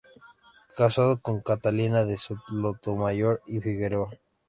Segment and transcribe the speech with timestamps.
[0.75, 4.09] Casado con Catalina de Sotomayor y Figueroa.